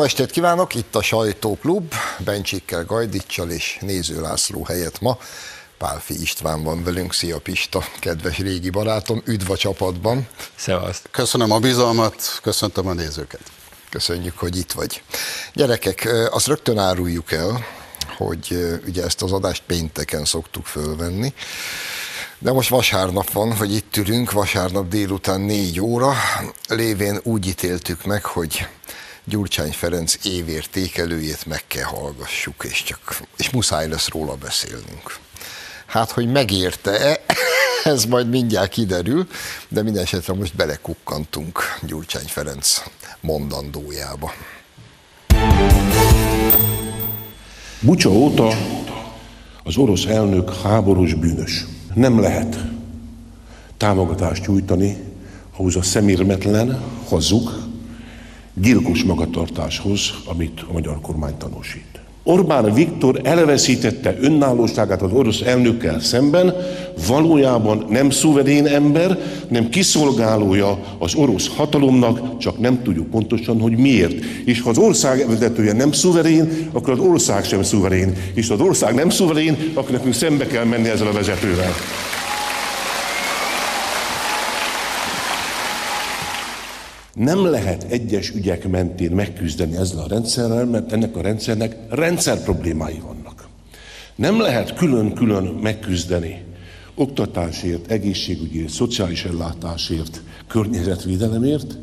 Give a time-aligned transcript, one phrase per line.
[0.00, 5.18] Jó estét kívánok, itt a Sajtóklub, Bencsikkel, Gajdicsal és Néző László helyett ma.
[5.78, 10.28] Pálfi István van velünk, szia Pista, kedves régi barátom, üdv a csapatban.
[10.54, 11.02] Szevasz.
[11.10, 13.40] Köszönöm a bizalmat, köszöntöm a nézőket.
[13.90, 15.02] Köszönjük, hogy itt vagy.
[15.52, 17.66] Gyerekek, azt rögtön áruljuk el,
[18.16, 21.34] hogy ugye ezt az adást pénteken szoktuk fölvenni,
[22.38, 26.14] de most vasárnap van, hogy itt ülünk, vasárnap délután négy óra,
[26.68, 28.68] lévén úgy ítéltük meg, hogy
[29.30, 35.18] Gyurcsány Ferenc évértékelőjét meg kell hallgassuk, és, csak, és muszáj lesz róla beszélnünk.
[35.86, 37.20] Hát, hogy megérte-e,
[37.92, 39.26] ez majd mindjárt kiderül,
[39.68, 42.82] de minden esetre most belekukkantunk Gyurcsány Ferenc
[43.20, 44.32] mondandójába.
[47.80, 48.56] Bucsa óta
[49.64, 51.64] az orosz elnök háborús bűnös.
[51.94, 52.56] Nem lehet
[53.76, 54.96] támogatást nyújtani
[55.56, 57.59] ahhoz a szemérmetlen, hazug,
[58.54, 61.90] gyilkos magatartáshoz, amit a magyar kormány tanúsít.
[62.22, 66.54] Orbán Viktor elveszítette önállóságát az orosz elnökkel szemben,
[67.06, 74.24] valójában nem szuverén ember, nem kiszolgálója az orosz hatalomnak, csak nem tudjuk pontosan, hogy miért.
[74.44, 78.16] És ha az ország vezetője nem szuverén, akkor az ország sem szuverén.
[78.34, 81.72] És ha az ország nem szuverén, akkor nekünk szembe kell menni ezzel a vezetővel.
[87.20, 93.00] Nem lehet egyes ügyek mentén megküzdeni ezzel a rendszerrel, mert ennek a rendszernek rendszer problémái
[93.06, 93.48] vannak.
[94.14, 96.44] Nem lehet külön-külön megküzdeni
[96.94, 101.76] oktatásért, egészségügyért, szociális ellátásért, környezetvédelemért,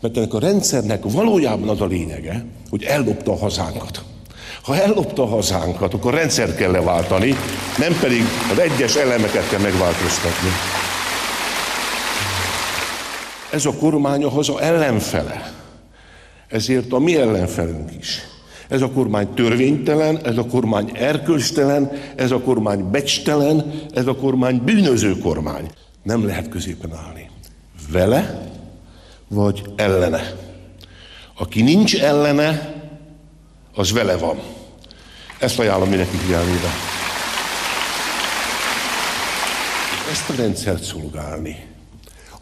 [0.00, 4.04] mert ennek a rendszernek valójában az a lényege, hogy ellopta a hazánkat.
[4.62, 7.34] Ha ellopta a hazánkat, akkor rendszert kell leváltani,
[7.78, 8.22] nem pedig
[8.52, 10.48] az egyes elemeket kell megváltoztatni.
[13.52, 15.52] Ez a kormány a haza ellenfele.
[16.48, 18.20] Ezért a mi ellenfelünk is.
[18.68, 24.60] Ez a kormány törvénytelen, ez a kormány erkölcstelen, ez a kormány becstelen, ez a kormány
[24.64, 25.70] bűnöző kormány.
[26.02, 27.30] Nem lehet középen állni.
[27.90, 28.48] Vele
[29.28, 30.34] vagy ellene.
[31.38, 32.74] Aki nincs ellene,
[33.74, 34.38] az vele van.
[35.38, 36.68] Ezt ajánlom mindenki figyelmébe.
[40.10, 41.68] Ezt a rendszert szolgálni.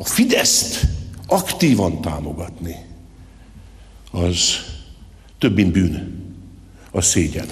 [0.01, 0.87] A Fideszt
[1.27, 2.77] aktívan támogatni,
[4.11, 4.37] az
[5.39, 6.27] több, mint bűn.
[6.91, 7.47] Az szégyen.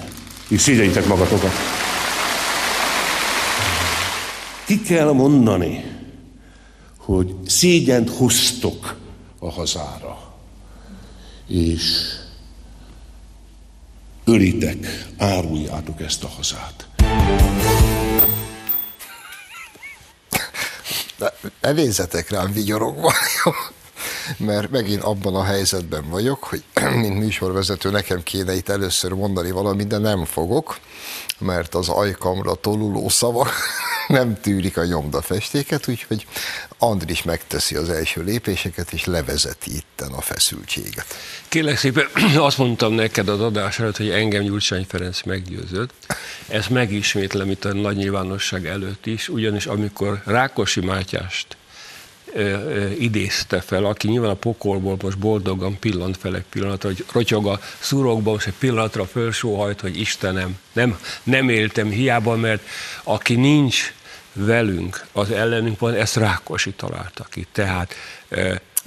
[0.47, 1.51] És szégyenítek magatokat.
[4.65, 5.83] Ki kell mondani,
[6.97, 8.99] hogy szégyent hoztok
[9.39, 10.35] a hazára,
[11.47, 11.81] és
[14.23, 16.87] ölitek, áruljátok ezt a hazát.
[21.17, 23.13] De ne nézzetek rám vigyorogva,
[24.37, 26.63] mert megint abban a helyzetben vagyok, hogy
[27.01, 30.79] mint műsorvezető nekem kéne itt először mondani valamit, de nem fogok,
[31.39, 33.47] mert az ajkamra toluló szava
[34.07, 36.27] nem tűrik a nyomdafestéket, úgyhogy
[36.77, 41.05] Andris megteszi az első lépéseket, és levezeti itten a feszültséget.
[41.47, 42.07] Kérlek szépen,
[42.37, 45.93] azt mondtam neked az adás előtt, hogy engem Gyurcsány Ferenc meggyőzött.
[46.47, 51.57] Ezt megismétlem itt a nagy nyilvánosság előtt is, ugyanis amikor Rákosi Mátyást
[52.97, 57.59] idézte fel, aki nyilván a pokolból most boldogan pillant fel egy pillanatra, hogy rotyog a
[57.79, 62.61] szurokban, most egy pillanatra fölsóhajt, hogy Istenem, nem, nem éltem hiába, mert
[63.03, 63.93] aki nincs
[64.33, 67.47] velünk, az ellenünk van, ezt Rákosi találta ki.
[67.51, 67.93] Tehát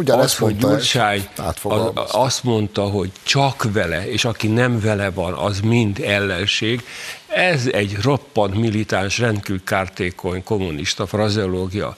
[0.01, 1.29] Ugyanezt az, hogy Gyurcsány
[1.63, 6.85] az, azt mondta, hogy csak vele, és aki nem vele van, az mind ellenség.
[7.27, 11.97] Ez egy roppant militáns, rendkívül kártékony kommunista frazeológia.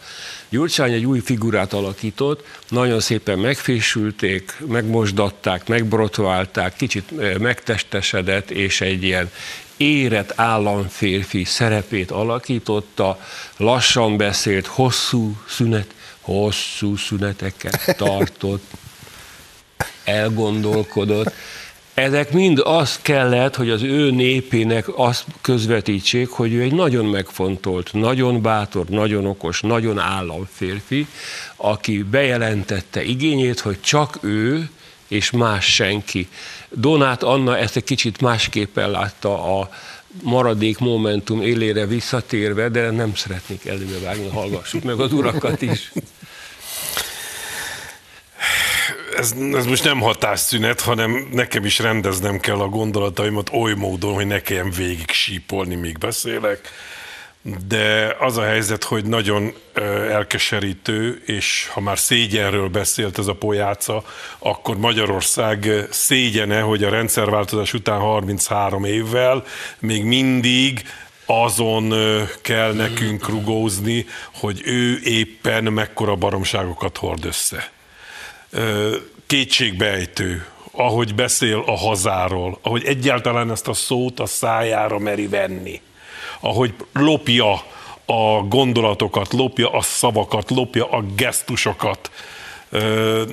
[0.49, 9.31] Gyurcsány egy új figurát alakított, nagyon szépen megfésülték, megmosdatták, megbrotválták, kicsit megtestesedett, és egy ilyen
[9.76, 13.21] érett államférfi szerepét alakította,
[13.56, 18.71] lassan beszélt, hosszú szünet, hosszú szüneteket tartott,
[20.05, 21.33] elgondolkodott.
[21.95, 27.93] Ezek mind azt kellett, hogy az ő népének azt közvetítsék, hogy ő egy nagyon megfontolt,
[27.93, 31.07] nagyon bátor, nagyon okos, nagyon államférfi,
[31.57, 34.71] aki bejelentette igényét, hogy csak ő
[35.09, 36.29] és más senki.
[36.69, 39.71] Donát Anna ezt egy kicsit másképpen látta a
[40.23, 45.93] maradék momentum élére visszatérve, de nem szeretnék előbe vágni, hallgassuk meg az urakat is.
[49.17, 54.26] ez, ez most nem hatásszünet, hanem nekem is rendeznem kell a gondolataimat oly módon, hogy
[54.26, 56.69] ne kelljen végig sípolni, míg beszélek.
[57.69, 59.55] De az a helyzet, hogy nagyon
[60.11, 64.05] elkeserítő, és ha már szégyenről beszélt ez a pojáca,
[64.39, 69.44] akkor Magyarország szégyene, hogy a rendszerváltozás után 33 évvel
[69.79, 70.83] még mindig
[71.27, 71.94] azon
[72.43, 77.71] kell nekünk rugózni, hogy ő éppen mekkora baromságokat hord össze.
[79.27, 85.81] Kétségbejtő, ahogy beszél a hazáról, ahogy egyáltalán ezt a szót a szájára meri venni,
[86.43, 87.53] ahogy lopja
[88.06, 92.11] a gondolatokat, lopja a szavakat, lopja a gesztusokat,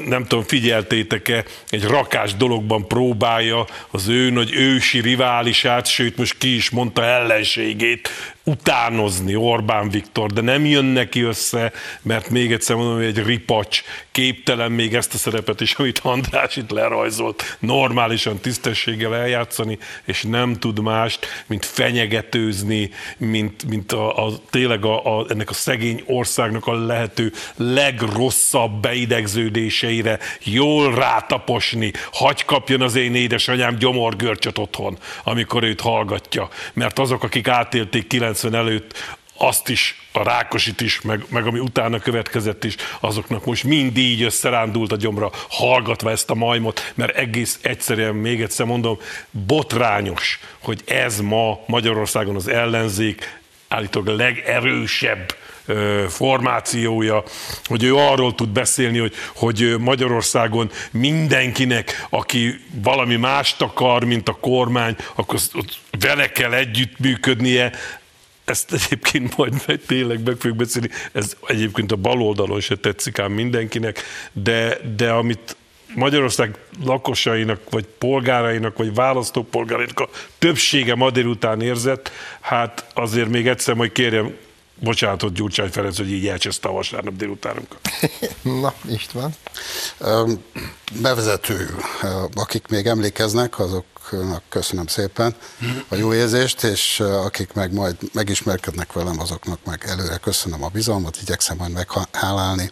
[0.05, 6.55] nem tudom, figyeltétek-e, egy rakás dologban próbálja az ő nagy ősi riválisát, sőt most ki
[6.55, 8.09] is mondta ellenségét
[8.43, 11.71] utánozni Orbán Viktor, de nem jön neki össze,
[12.01, 16.55] mert még egyszer mondom, hogy egy ripacs, képtelen még ezt a szerepet is, amit András
[16.55, 24.31] itt lerajzolt, normálisan tisztességgel eljátszani, és nem tud mást, mint fenyegetőzni, mint, mint a, a,
[24.49, 32.81] tényleg a, a, ennek a szegény országnak a lehető legrosszabb beidegződéseire jól rátaposni, hagy kapjon
[32.81, 39.17] az én édesanyám gyomorgörcsöt otthon, amikor őt hallgatja, mert azok, akik átélték 90 90 előtt
[39.37, 44.21] azt is, a Rákosit is, meg, meg ami utána következett is, azoknak most mind így
[44.21, 48.97] összerándult a gyomra, hallgatva ezt a majmot, mert egész egyszerűen, még egyszer mondom,
[49.29, 55.35] botrányos, hogy ez ma Magyarországon az ellenzék állítólag legerősebb
[56.09, 57.23] formációja,
[57.65, 64.37] hogy ő arról tud beszélni, hogy, hogy Magyarországon mindenkinek, aki valami mást akar, mint a
[64.41, 65.39] kormány, akkor
[65.99, 67.71] vele kell együttműködnie,
[68.49, 73.31] ezt egyébként majd tényleg meg fogjuk beszélni, ez egyébként a bal oldalon se tetszik ám
[73.31, 75.55] mindenkinek, de, de amit
[75.95, 80.09] Magyarország lakosainak, vagy polgárainak, vagy választópolgárainak a
[80.39, 84.35] többsége ma délután érzett, hát azért még egyszer majd kérjem
[84.79, 87.79] bocsánatot Gyurcsány Ferenc, hogy így elcseszte a vasárnap délutánunkat.
[88.61, 89.35] Na, István.
[91.01, 91.75] Bevezető,
[92.33, 95.35] akik még emlékeznek, azoknak köszönöm szépen
[95.87, 101.17] a jó érzést, és akik meg majd megismerkednek velem, azoknak meg előre köszönöm a bizalmat,
[101.21, 102.71] igyekszem majd meghálálni.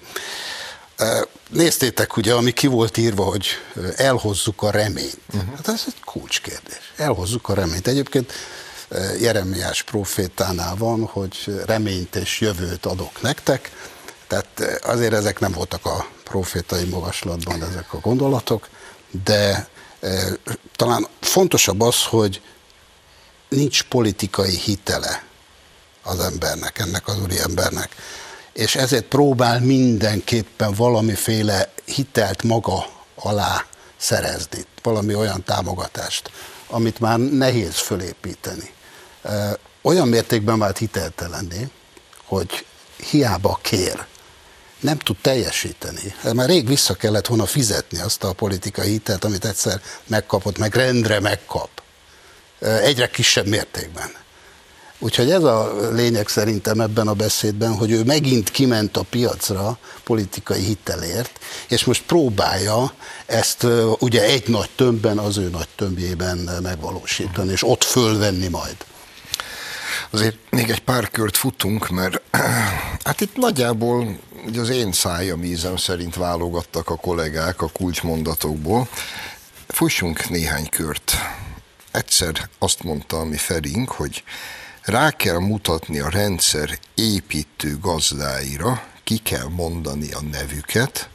[1.49, 3.47] Néztétek ugye, ami ki volt írva, hogy
[3.95, 5.19] elhozzuk a reményt.
[5.33, 5.55] Uh-huh.
[5.55, 6.93] Hát ez egy kulcskérdés.
[6.95, 7.87] Elhozzuk a reményt.
[7.87, 8.33] Egyébként
[9.19, 13.71] Jeremiás profétánál van, hogy reményt és jövőt adok nektek,
[14.27, 18.69] tehát azért ezek nem voltak a profétai magaslatban ezek a gondolatok,
[19.23, 19.67] de
[20.75, 22.41] talán fontosabb az, hogy
[23.49, 25.23] nincs politikai hitele
[26.03, 27.95] az embernek, ennek az úri embernek.
[28.53, 32.85] És ezért próbál mindenképpen valamiféle hitelt maga
[33.15, 33.65] alá
[33.97, 36.31] szerezni, valami olyan támogatást,
[36.67, 38.75] amit már nehéz fölépíteni
[39.81, 41.69] olyan mértékben vált hiteltelenné,
[42.25, 42.65] hogy
[43.09, 44.05] hiába kér,
[44.79, 46.13] nem tud teljesíteni.
[46.23, 50.75] Ez már rég vissza kellett volna fizetni azt a politikai hitelt, amit egyszer megkapott, meg
[50.75, 51.69] rendre megkap.
[52.59, 54.11] Egyre kisebb mértékben.
[54.99, 60.61] Úgyhogy ez a lényeg szerintem ebben a beszédben, hogy ő megint kiment a piacra politikai
[60.61, 62.93] hitelért, és most próbálja
[63.25, 63.67] ezt
[63.99, 68.75] ugye egy nagy tömbben, az ő nagy tömbjében megvalósítani, és ott fölvenni majd.
[70.09, 72.21] Azért még egy pár kört futunk, mert
[73.07, 78.87] hát itt nagyjából ugye az én szájam ízem szerint válogattak a kollégák a kulcsmondatokból.
[79.67, 81.13] Fussunk néhány kört.
[81.91, 84.23] Egyszer azt mondta a mi Ferink, hogy
[84.81, 91.09] rá kell mutatni a rendszer építő gazdáira, ki kell mondani a nevüket,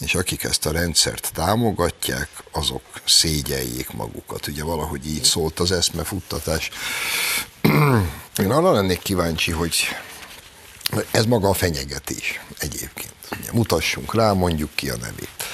[0.00, 4.46] és akik ezt a rendszert támogatják, azok szégyeljék magukat.
[4.46, 6.70] Ugye valahogy így szólt az eszmefuttatás.
[8.42, 9.76] Én arra lennék kíváncsi, hogy
[11.10, 13.14] ez maga a fenyegetés egyébként.
[13.40, 15.44] Ugye, mutassunk rá, mondjuk ki a nevét.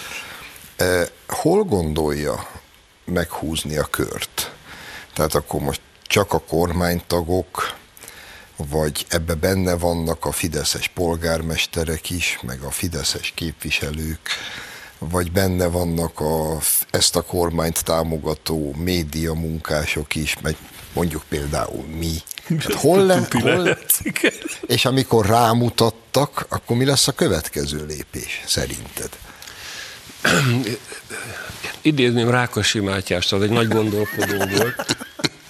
[1.28, 2.49] Hol gondolja
[3.04, 4.52] meghúzni a kört?
[5.14, 7.76] Tehát akkor most csak a kormánytagok,
[8.56, 14.28] vagy ebbe benne vannak a fideszes polgármesterek is, meg a fideszes képviselők,
[14.99, 16.59] vagy benne vannak a,
[16.90, 20.56] ezt a kormányt támogató média munkások is, meg
[20.94, 22.14] mondjuk például mi.
[22.48, 23.78] Hát hol le, hol,
[24.66, 29.10] és amikor rámutattak, akkor mi lesz a következő lépés szerinted?
[31.82, 34.96] Idézném Rákosi Mátyást, az egy nagy gondolkodó volt.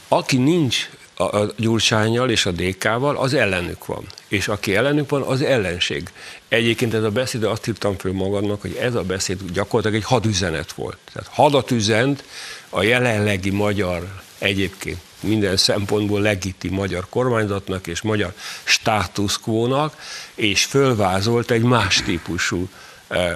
[0.08, 4.06] Aki nincs a, Gyurcsányjal és a DK-val, az ellenük van.
[4.28, 6.08] És aki ellenük van, az ellenség.
[6.48, 10.72] Egyébként ez a beszéd, azt írtam föl magadnak, hogy ez a beszéd gyakorlatilag egy hadüzenet
[10.72, 10.98] volt.
[11.12, 12.24] Tehát hadat üzent
[12.68, 18.32] a jelenlegi magyar egyébként minden szempontból legitim magyar kormányzatnak és magyar
[18.64, 19.96] státuszkvónak,
[20.34, 22.68] és fölvázolt egy más típusú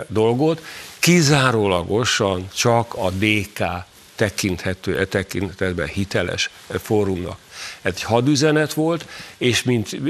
[0.06, 0.64] dolgot,
[0.98, 3.64] kizárólagosan csak a DK
[4.14, 6.50] tekinthető, e tekintetben hiteles
[6.82, 7.38] fórumnak.
[7.82, 10.00] Ez egy hadüzenet volt, és mint,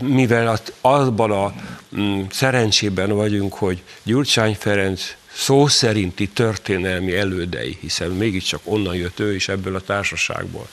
[0.00, 1.54] mivel abban a
[1.96, 9.34] mm, szerencsében vagyunk, hogy Gyurcsány Ferenc szó szerinti történelmi elődei, hiszen mégiscsak onnan jött ő
[9.34, 10.68] is ebből a társaságból.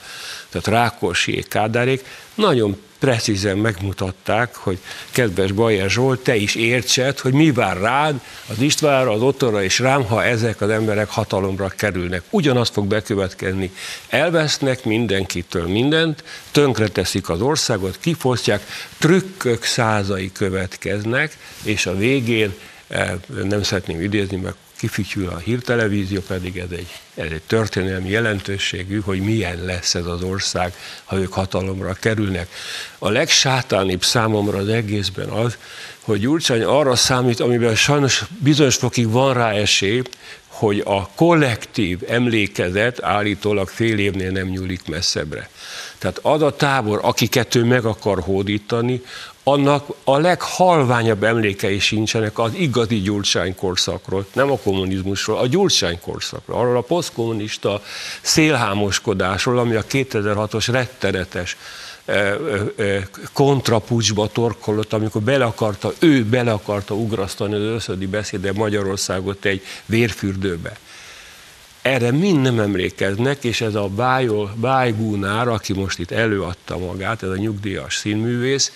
[0.49, 4.77] Tehát Rákosi Kádárék nagyon precízen megmutatták, hogy
[5.11, 9.79] kedves Bajer Zsolt, te is értsed, hogy mi vár rád, az Istvánra, az Ottonra és
[9.79, 12.21] rám, ha ezek az emberek hatalomra kerülnek.
[12.29, 13.71] Ugyanaz fog bekövetkezni.
[14.09, 18.61] Elvesznek mindenkitől mindent, tönkreteszik az országot, kifosztják,
[18.97, 22.53] trükkök százai következnek, és a végén
[23.43, 29.19] nem szeretném idézni, mert kifütyül a hírtelevízió, pedig ez egy, ez egy történelmi jelentőségű, hogy
[29.19, 30.73] milyen lesz ez az ország,
[31.03, 32.47] ha ők hatalomra kerülnek.
[32.97, 35.57] A legsátánibb számomra az egészben az,
[36.01, 40.01] hogy Gyurcsány arra számít, amiben sajnos bizonyos fokig van rá esély,
[40.47, 45.49] hogy a kollektív emlékezet állítólag fél évnél nem nyúlik messzebbre.
[45.97, 49.01] Tehát az a tábor, akiket ő meg akar hódítani,
[49.47, 56.59] annak a leghalványabb emlékei sincsenek az igazi Gyurcsány korszakról, nem a kommunizmusról, a Gyurcsány korszakról,
[56.59, 57.81] arról a posztkommunista
[58.21, 61.57] szélhámoskodásról, ami a 2006-os rettenetes
[63.33, 70.77] kontrapucsba torkolott, amikor bele akarta, ő bele akarta ugrasztani az összödi beszéde Magyarországot egy vérfürdőbe.
[71.81, 73.89] Erre mind nem emlékeznek, és ez a
[74.55, 78.71] Bájgúnár, aki most itt előadta magát, ez a nyugdíjas színművész,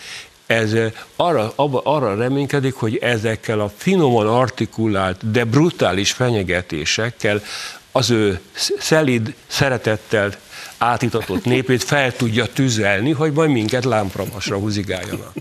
[0.50, 0.76] ez
[1.16, 7.42] arra, abba, arra reménykedik, hogy ezekkel a finoman artikulált, de brutális fenyegetésekkel
[7.92, 8.40] az ő
[8.80, 10.32] szelid szeretettel
[10.78, 15.34] átitatott népét fel tudja tüzelni, hogy majd minket lámpramasra húzigáljanak.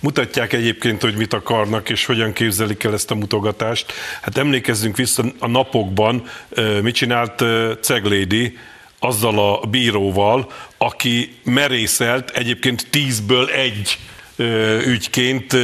[0.00, 3.92] Mutatják egyébként, hogy mit akarnak, és hogyan képzelik el ezt a mutogatást.
[4.20, 6.26] Hát emlékezzünk vissza a napokban,
[6.82, 7.42] mit csinált
[7.80, 8.58] Ceglédi,
[8.98, 13.98] azzal a bíróval, aki merészelt egyébként tízből egy
[14.86, 15.56] ügyként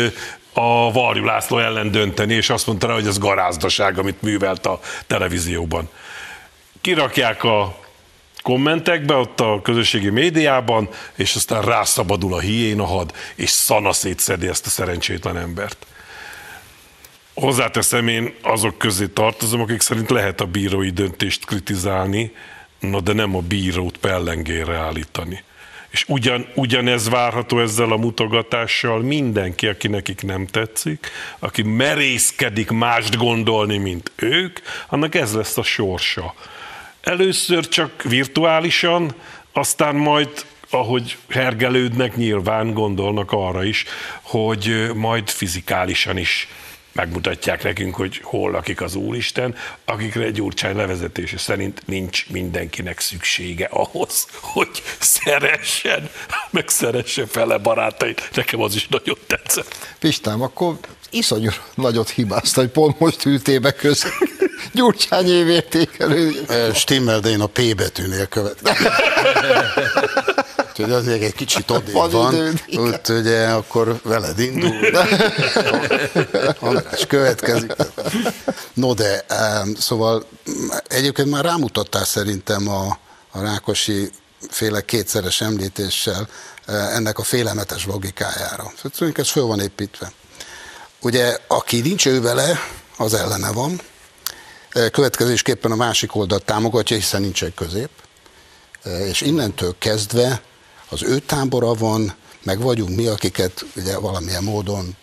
[0.52, 4.80] a Varjú László ellen dönteni, és azt mondta rá, hogy ez garázdaság, amit művelt a
[5.06, 5.88] televízióban.
[6.80, 7.78] Kirakják a
[8.42, 14.66] kommentekbe, ott a közösségi médiában, és aztán rászabadul a hiéna had, és szana szétszedi ezt
[14.66, 15.86] a szerencsétlen embert.
[17.34, 22.32] Hozzáteszem, én azok közé tartozom, akik szerint lehet a bírói döntést kritizálni,
[22.80, 25.42] na de nem a bírót pellengére állítani.
[25.90, 33.16] És ugyan, ugyanez várható ezzel a mutogatással mindenki, aki nekik nem tetszik, aki merészkedik mást
[33.16, 34.58] gondolni, mint ők,
[34.88, 36.34] annak ez lesz a sorsa.
[37.00, 39.14] Először csak virtuálisan,
[39.52, 43.84] aztán majd ahogy hergelődnek, nyilván gondolnak arra is,
[44.22, 46.48] hogy majd fizikálisan is
[47.00, 49.54] megmutatják nekünk, hogy hol lakik az Úristen,
[49.84, 56.10] akikre egy Gyurcsány levezetése szerint nincs mindenkinek szüksége ahhoz, hogy szeressen,
[56.50, 58.30] meg szeresse fele barátait.
[58.34, 59.74] Nekem az is nagyon tetszett.
[59.98, 60.78] Pistám, akkor
[61.10, 64.08] iszonyú nagyot hibázta, hogy pont most ültél be közé.
[64.72, 66.32] Gyurcsány évértékelő.
[66.74, 68.92] Stimmel, de én a P betűnél következem.
[70.80, 74.72] Úgyhogy azért egy kicsit odébb van, úgyhogy akkor veled indul.
[76.60, 77.72] András következik.
[78.74, 79.24] No de,
[79.78, 80.24] szóval
[80.88, 82.98] egyébként már rámutattál szerintem a,
[83.30, 84.10] a Rákosi
[84.50, 86.28] féle kétszeres említéssel
[86.66, 88.72] ennek a félelmetes logikájára.
[88.92, 90.12] Szóval ez föl van építve.
[91.00, 92.58] Ugye, aki nincs ő vele,
[92.96, 93.80] az ellene van.
[94.90, 97.90] Következésképpen a másik oldalt támogatja, hiszen nincs egy közép.
[98.84, 100.42] És innentől kezdve
[100.90, 104.96] az ő tábora van, meg vagyunk mi, akiket ugye valamilyen módon,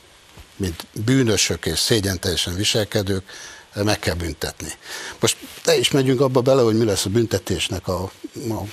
[0.55, 3.23] mint bűnösök és szégyenteljesen viselkedők,
[3.73, 4.71] meg kell büntetni.
[5.19, 8.11] Most te is megyünk abba bele, hogy mi lesz a büntetésnek a,
[8.49, 8.63] a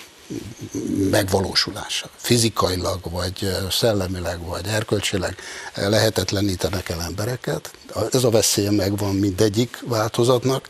[1.11, 2.11] megvalósulása.
[2.17, 5.37] Fizikailag, vagy szellemileg, vagy erkölcsileg
[5.75, 7.71] lehetetlenítenek el embereket.
[8.13, 10.69] Ez a veszélye megvan mindegyik változatnak,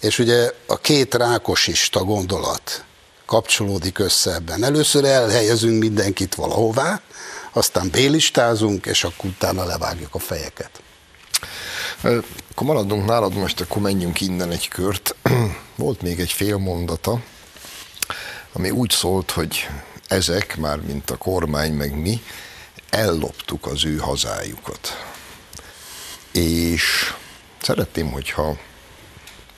[0.00, 2.84] és ugye a két rákosista gondolat,
[3.28, 4.64] kapcsolódik össze ebben.
[4.64, 7.00] Először elhelyezünk mindenkit valahová,
[7.52, 10.70] aztán bélistázunk, és akkor utána levágjuk a fejeket.
[12.02, 15.14] Akkor maradunk nálad most, akkor menjünk innen egy kört.
[15.76, 17.22] Volt még egy fél mondata,
[18.52, 19.68] ami úgy szólt, hogy
[20.06, 22.22] ezek, már mint a kormány, meg mi,
[22.90, 25.06] elloptuk az ő hazájukat.
[26.32, 27.14] És
[27.62, 28.58] szeretném, hogyha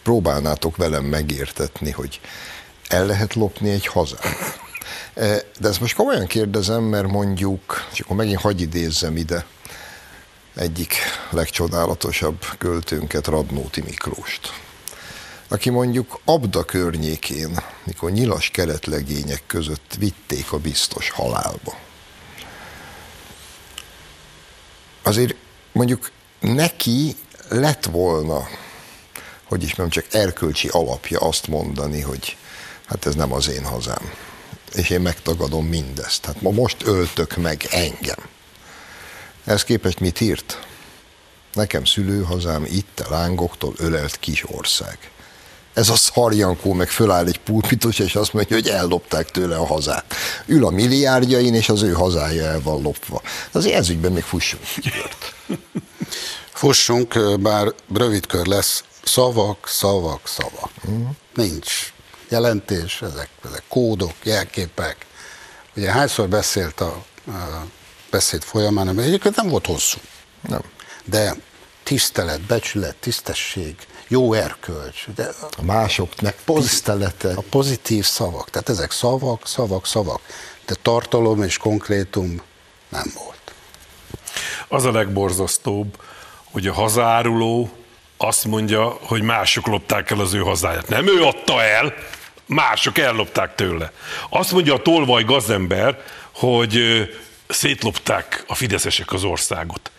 [0.03, 2.21] próbálnátok velem megértetni, hogy
[2.91, 4.59] el lehet lopni egy hazát.
[5.59, 9.45] De ezt most komolyan kérdezem, mert mondjuk, és akkor megint hagy idézzem ide
[10.55, 10.95] egyik
[11.31, 14.53] legcsodálatosabb költőnket, Radnóti Miklóst
[15.53, 21.79] aki mondjuk Abda környékén, mikor nyilas keretlegények között vitték a biztos halálba.
[25.03, 25.35] Azért
[25.73, 27.17] mondjuk neki
[27.49, 28.49] lett volna,
[29.45, 32.37] hogy is mondjam, csak erkölcsi alapja azt mondani, hogy
[32.91, 34.13] hát ez nem az én hazám.
[34.75, 36.25] És én megtagadom mindezt.
[36.25, 38.19] Hát ma most öltök meg engem.
[39.45, 40.67] Ez képest mit írt?
[41.53, 44.99] Nekem szülőhazám itt a lángoktól ölelt kis ország
[45.75, 50.15] ez a szarjankó meg föláll egy pulpitus, és azt mondja, hogy ellopták tőle a hazát.
[50.47, 53.23] Ül a milliárdjain, és az ő hazája el van lopva.
[53.53, 54.63] Azért ez ügyben még fussunk.
[56.53, 58.85] Fussunk, bár rövid kör lesz.
[59.03, 60.71] Szavak, szavak, szavak.
[60.85, 61.09] Uh-huh.
[61.35, 61.93] Nincs
[62.31, 65.07] jelentés, ezek, ezek kódok, jelképek.
[65.77, 67.67] Ugye hányszor beszélt a, a
[68.11, 69.99] beszéd folyamán, mert egyébként nem volt hosszú.
[70.49, 70.63] Nem.
[71.05, 71.35] De
[71.83, 73.75] tisztelet, becsület, tisztesség,
[74.09, 75.05] jó erkölcs.
[75.15, 77.33] De a másoknak tisztelete.
[77.33, 80.21] A pozitív szavak, tehát ezek szavak, szavak, szavak,
[80.67, 82.43] de tartalom és konkrétum
[82.89, 83.53] nem volt.
[84.69, 86.03] Az a legborzasztóbb,
[86.45, 87.71] hogy a hazáruló
[88.17, 90.89] azt mondja, hogy mások lopták el az ő hazáját.
[90.89, 91.95] Nem ő adta el,
[92.51, 93.93] mások ellopták tőle.
[94.29, 96.79] Azt mondja a tolvaj gazember, hogy
[97.49, 99.91] szétlopták a fideszesek az országot.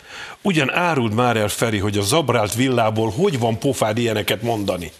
[0.42, 4.92] Ugyan áruld már el, Feri, hogy a zabrált villából hogy van pofád ilyeneket mondani?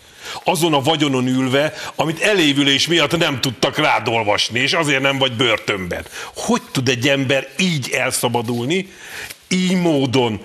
[0.45, 5.33] Azon a vagyonon ülve, amit elévülés miatt nem tudtak rád olvasni, és azért nem vagy
[5.33, 6.05] börtönben.
[6.35, 8.93] Hogy tud egy ember így elszabadulni,
[9.49, 10.41] így módon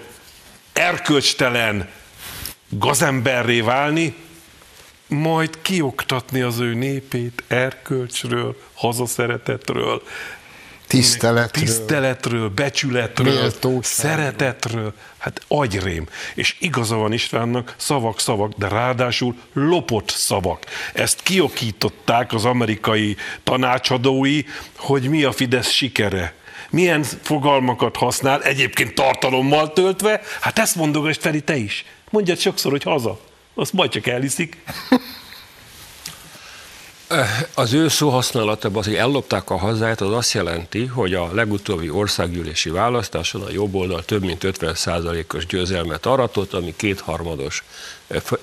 [0.73, 1.89] erkölcstelen
[2.69, 4.15] gazemberré válni,
[5.07, 10.01] majd kioktatni az ő népét erkölcsről, hazaszeretetről,
[10.87, 11.63] Tiszteletről.
[11.63, 13.83] Tiszteletről, becsületről, Méltóságról.
[13.83, 14.93] szeretetről.
[15.17, 16.07] Hát agyrém.
[16.35, 20.65] És igaza van Istvánnak, szavak, szavak, de ráadásul lopott szavak.
[20.93, 24.41] Ezt kiokították az amerikai tanácsadói,
[24.75, 26.35] hogy mi a Fidesz sikere
[26.69, 31.85] milyen fogalmakat használ, egyébként tartalommal töltve, hát ezt mondogasd Feri te is.
[32.09, 33.19] Mondjad sokszor, hogy haza.
[33.59, 34.57] Azt majd csak elhiszik.
[37.53, 42.69] Az ő szóhasználatában az, hogy ellopták a hazáját, az azt jelenti, hogy a legutóbbi országgyűlési
[42.69, 47.63] választáson a jobb oldal több mint 50%-os győzelmet aratott, ami kétharmados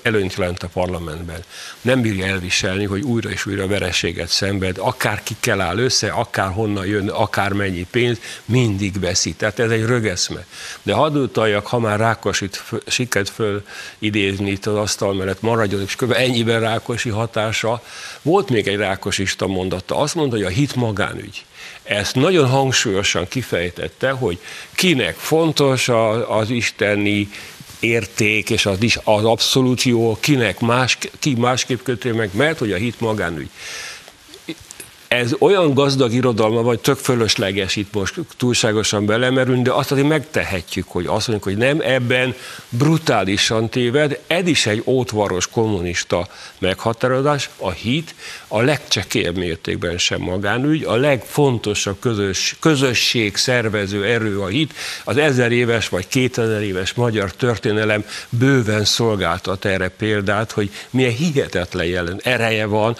[0.01, 1.43] előnyt jelent a parlamentben.
[1.81, 6.85] Nem bírja elviselni, hogy újra és újra vereséget szenved, akár kell áll össze, akár honnan
[6.85, 9.37] jön, akár mennyi pénz, mindig veszít.
[9.37, 10.45] Tehát ez egy rögeszme.
[10.83, 13.65] De hadd utaljak, ha már Rákosit siket föl
[13.99, 16.11] idézni itt az asztal mellett maradjon, és kb.
[16.11, 17.83] ennyiben Rákosi hatása.
[18.21, 21.45] Volt még egy Rákosista mondata, azt mondta, hogy a hit magánügy.
[21.83, 24.39] Ezt nagyon hangsúlyosan kifejtette, hogy
[24.73, 25.89] kinek fontos
[26.27, 27.29] az isteni
[27.79, 32.71] érték és az, is, az abszolút jó, kinek más, ki másképp kötő meg, mert hogy
[32.71, 33.49] a hit magánügy
[35.07, 40.87] ez olyan gazdag irodalma, vagy tök fölösleges itt most túlságosan belemerülni, de azt azért megtehetjük,
[40.87, 42.35] hogy azt mondjuk, hogy nem ebben
[42.69, 48.15] brutálisan téved, ez is egy ótvaros kommunista meghatározás, a hit
[48.47, 55.51] a legcsekélyebb mértékben sem magánügy, a legfontosabb közös, közösség szervező erő a hit, az ezer
[55.51, 62.65] éves vagy kétezer éves magyar történelem bőven szolgáltat erre példát, hogy milyen hihetetlen jelen ereje
[62.65, 62.97] van,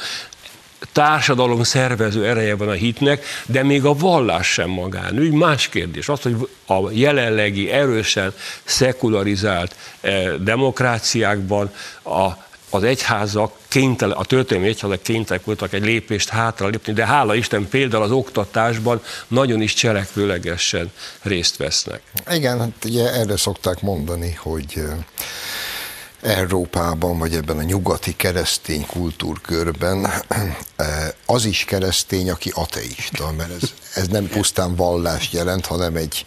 [0.91, 5.31] társadalom szervező ereje van a hitnek, de még a vallás sem magánügy.
[5.31, 8.33] Más kérdés az, hogy a jelenlegi erősen
[8.63, 11.71] szekularizált eh, demokráciákban
[12.03, 17.35] a az egyházak kénytelen, a történelmi egyházak kénytelenek voltak egy lépést hátra lépni, de hála
[17.35, 22.01] Isten például az oktatásban nagyon is cselekvőlegesen részt vesznek.
[22.31, 24.83] Igen, hát ugye erre szokták mondani, hogy eh,
[26.25, 30.05] Európában, vagy ebben a nyugati keresztény kultúrkörben
[30.75, 36.25] eh, az is keresztény, aki ateista, mert ez, ez nem pusztán vallást jelent, hanem egy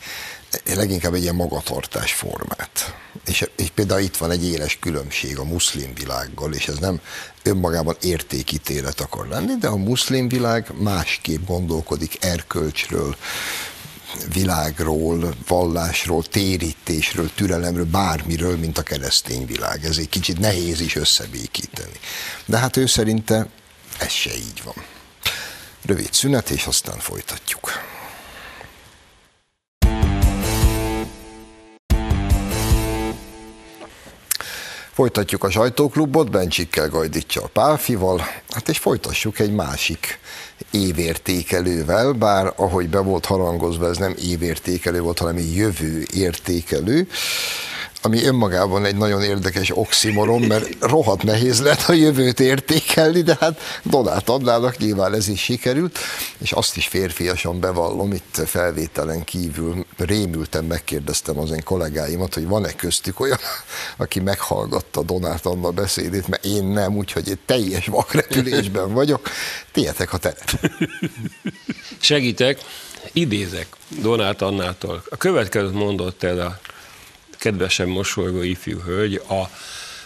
[0.75, 2.95] leginkább egy ilyen magatartás formát.
[3.27, 7.01] És, és például itt van egy éles különbség a muszlim világgal, és ez nem
[7.43, 13.17] önmagában értékítélet akar lenni, de a muszlim világ másképp gondolkodik erkölcsről,
[14.33, 19.85] világról, vallásról, térítésről, türelemről, bármiről, mint a keresztény világ.
[19.85, 21.99] Ez egy kicsit nehéz is összebékíteni.
[22.47, 23.47] De hát ő szerinte
[23.99, 24.75] ez se így van.
[25.83, 27.78] Rövid szünet, és aztán folytatjuk.
[34.99, 40.19] Folytatjuk a sajtóklubot, Bencsikkel Gajdicsal Pálfival, hát és folytassuk egy másik
[40.71, 47.09] évértékelővel, bár ahogy be volt harangozva, ez nem évértékelő volt, hanem jövő értékelő
[48.03, 53.61] ami önmagában egy nagyon érdekes oximoron, mert rohadt nehéz lehet a jövőt értékelni, de hát
[53.83, 55.99] Donát Adnának nyilván ez is sikerült,
[56.39, 62.73] és azt is férfiasan bevallom, itt felvételen kívül rémültem, megkérdeztem az én kollégáimat, hogy van-e
[62.73, 63.39] köztük olyan,
[63.97, 69.29] aki meghallgatta Donát Anna beszédét, mert én nem, úgyhogy egy teljes vakrepülésben vagyok.
[69.73, 70.59] Tietek a teret.
[72.01, 72.61] Segítek,
[73.13, 75.03] idézek Donát Annától.
[75.11, 76.59] A következőt mondott el a
[77.39, 79.43] kedvesen mosolygó ifjú hölgy, a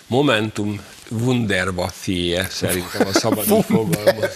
[0.07, 4.35] Momentum Wunderwaffie szerintem a szabad fogalmaz.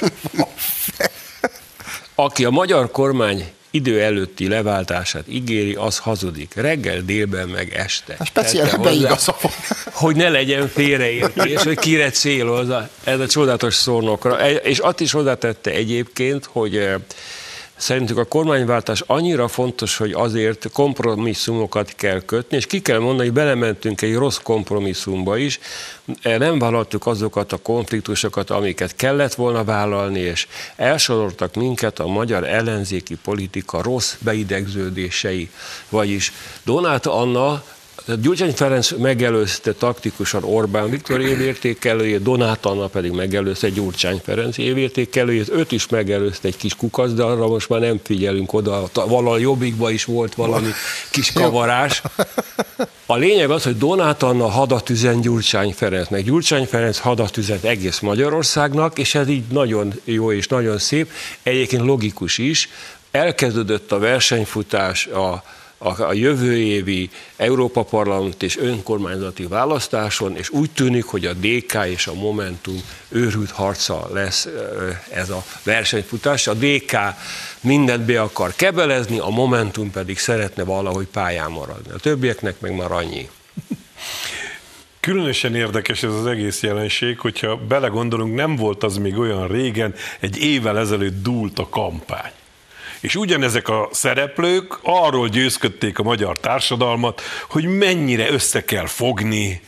[2.15, 6.55] Aki a magyar kormány idő előtti leváltását ígéri, az hazudik.
[6.55, 8.17] Reggel, délben, meg este.
[8.25, 9.37] Speciál beigaza
[9.93, 14.51] Hogy ne legyen félreértés, hogy kire célozza ez a csodálatos szónokra.
[14.51, 16.89] És azt is hozzátette egyébként, hogy
[17.77, 23.37] Szerintük a kormányváltás annyira fontos, hogy azért kompromisszumokat kell kötni, és ki kell mondani, hogy
[23.37, 25.61] belementünk egy rossz kompromisszumba is,
[26.23, 33.17] nem vállaltuk azokat a konfliktusokat, amiket kellett volna vállalni, és elsoroltak minket a magyar ellenzéki
[33.25, 35.51] politika rossz beidegződései.
[35.89, 36.33] Vagyis
[36.65, 37.65] Donát Anna
[38.21, 45.73] Gyurcsány Ferenc megelőzte taktikusan Orbán Viktor évértékelőjét, Donát Anna pedig megelőzte Gyurcsány Ferenc évértékelőjét, őt
[45.73, 50.05] is megelőzte egy kis kukac, de arra most már nem figyelünk oda, valahol jobbikban is
[50.05, 50.71] volt valami
[51.11, 52.03] kis kavarás.
[53.07, 56.25] A lényeg az, hogy Donát Anna hadat üzen Gyurcsány Ferencnek.
[56.25, 61.11] Gyurcsány Ferenc hadat üzent egész Magyarországnak, és ez így nagyon jó és nagyon szép,
[61.43, 62.69] egyébként logikus is.
[63.11, 65.43] Elkezdődött a versenyfutás a
[65.79, 71.75] a, a jövő évi Európa Parlament és önkormányzati választáson, és úgy tűnik, hogy a DK
[71.87, 74.49] és a Momentum őrült harca lesz
[75.11, 76.47] ez a versenyfutás.
[76.47, 76.97] A DK
[77.61, 81.93] mindent be akar kebelezni, a Momentum pedig szeretne valahogy pályán maradni.
[81.93, 83.29] A többieknek meg már annyi.
[85.01, 90.39] Különösen érdekes ez az egész jelenség, hogyha belegondolunk, nem volt az még olyan régen, egy
[90.39, 92.33] évvel ezelőtt dúlt a kampány.
[93.01, 99.61] És ugyanezek a szereplők arról győzködték a magyar társadalmat, hogy mennyire össze kell fogni,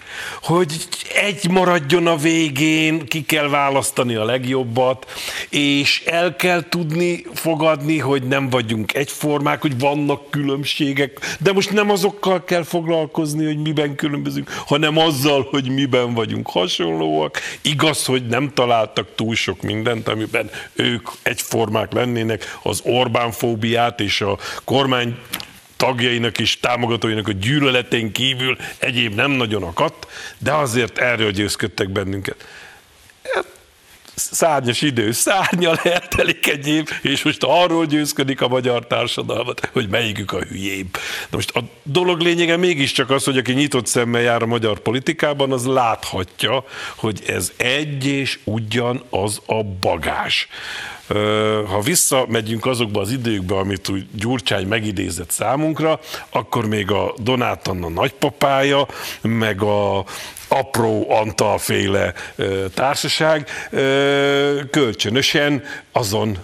[0.43, 5.13] hogy egy maradjon a végén, ki kell választani a legjobbat,
[5.49, 11.91] és el kell tudni fogadni, hogy nem vagyunk egyformák, hogy vannak különbségek, de most nem
[11.91, 17.41] azokkal kell foglalkozni, hogy miben különbözünk, hanem azzal, hogy miben vagyunk hasonlóak.
[17.63, 24.21] Igaz, hogy nem találtak túl sok mindent, amiben ők egyformák lennének, az Orbán Orbánfóbiát és
[24.21, 25.19] a kormány
[25.77, 30.07] tagjainak és támogatóinak a gyűlöletén kívül egyéb nem nagyon akadt,
[30.39, 32.47] de azért erről győzködtek bennünket.
[33.35, 33.45] Hát,
[34.15, 40.33] szárnyas idő, szárnyal eltelik egy év, és most arról győzködik a magyar társadalmat, hogy melyikük
[40.33, 40.93] a hülyébb.
[41.31, 45.53] De most a dolog lényege mégiscsak az, hogy aki nyitott szemmel jár a magyar politikában,
[45.53, 46.65] az láthatja,
[46.97, 50.49] hogy ez egy és ugyan az a bagás.
[51.69, 57.89] Ha visszamegyünk azokba az időkbe, amit úgy Gyurcsány megidézett számunkra, akkor még a Donát Anna
[57.89, 58.87] nagypapája,
[59.21, 60.05] meg a
[60.49, 62.13] apró Antal-féle
[62.75, 63.49] társaság
[64.71, 66.39] kölcsönösen azon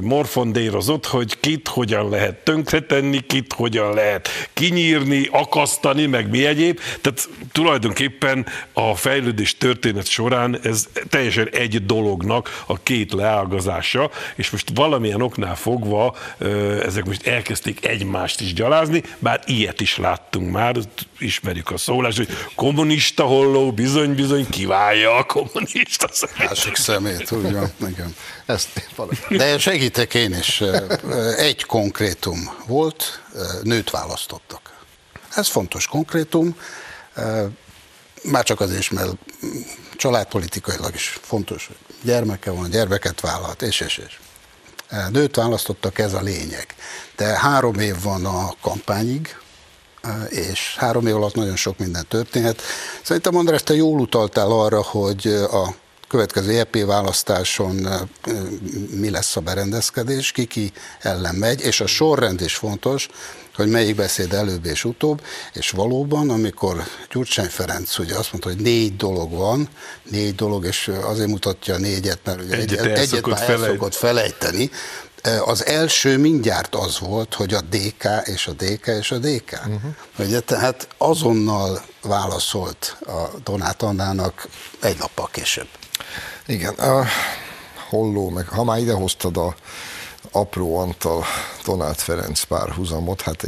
[0.00, 6.80] morfondérozott, hogy kit hogyan lehet tönkretenni, kit hogyan lehet kinyírni, akasztani, meg mi egyéb.
[7.00, 14.70] Tehát tulajdonképpen a fejlődés történet során ez teljesen egy dolognak a két leágazása, és most
[14.74, 16.16] valamilyen oknál fogva
[16.84, 20.76] ezek most elkezdték egymást is gyalázni, bár ilyet is láttunk már,
[21.18, 26.48] ismerjük a szólást, hogy kommunista holló bizony-bizony kiválja a kommunista szemét.
[26.48, 28.14] Másik szemét, úgy van, igen.
[28.46, 28.68] Ezt
[29.28, 30.62] De segítek én is.
[31.36, 33.22] Egy konkrétum volt,
[33.62, 34.60] nőt választottak.
[35.34, 36.56] Ez fontos konkrétum,
[38.22, 39.10] már csak azért is, mert
[39.96, 44.18] családpolitikailag is fontos, hogy gyermeke van, gyermeket vállalt, és, és, és.
[45.10, 46.66] Nőt választottak, ez a lényeg.
[47.16, 49.36] De három év van a kampányig,
[50.28, 52.62] és három év alatt nagyon sok minden történhet.
[53.02, 55.74] Szerintem András, te jól utaltál arra, hogy a
[56.08, 57.88] következő EP választáson
[58.90, 63.08] mi lesz a berendezkedés, ki ki ellen megy, és a sorrend is fontos,
[63.54, 68.60] hogy melyik beszéd előbb és utóbb, és valóban, amikor Gyurcsány Ferenc ugye azt mondta, hogy
[68.60, 69.68] négy dolog van,
[70.10, 73.94] négy dolog, és azért mutatja a négyet, mert ugye egyet, egyet, egyet már el szokott
[73.94, 74.70] felejteni,
[75.44, 79.52] az első mindjárt az volt, hogy a DK és a DK és a DK.
[79.52, 79.80] Uh-huh.
[80.18, 84.48] Ugye, tehát azonnal válaszolt a Donát Annának
[84.80, 85.68] egy nappal később.
[86.46, 87.04] Igen, a
[87.88, 89.54] holló, meg ha már idehoztad a
[90.32, 91.24] apró Antal
[91.64, 93.44] Donát Ferenc párhuzamot, hát,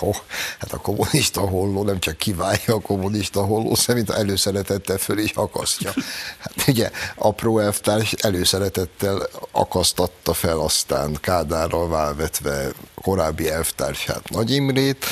[0.00, 0.16] oh,
[0.58, 5.92] hát a kommunista holló nem csak kiválja a kommunista holló, szerint előszeretettel föl is akasztja.
[6.38, 12.68] Hát ugye apró elvtárs előszeretettel akasztatta fel aztán Kádárral válvetve
[13.02, 15.04] korábbi elvtársát Nagy Imrét,